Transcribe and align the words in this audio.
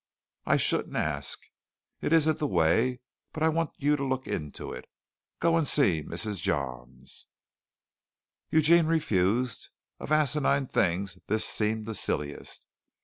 I 0.47 0.57
shouldn't 0.57 0.95
ask. 0.95 1.37
It 2.01 2.11
isn't 2.11 2.39
the 2.39 2.47
way, 2.47 3.01
but 3.33 3.43
I 3.43 3.49
want 3.49 3.69
you 3.77 3.95
to 3.97 4.03
look 4.03 4.25
into 4.27 4.73
it. 4.73 4.85
Go 5.39 5.55
and 5.55 5.67
see 5.67 6.01
Mrs. 6.01 6.41
Johns." 6.41 7.27
Eugene 8.49 8.87
refused. 8.87 9.69
Of 9.99 10.11
asinine 10.11 10.65
things 10.65 11.19
this 11.27 11.45
seemed 11.45 11.85
the 11.85 11.93
silliest. 11.93 12.65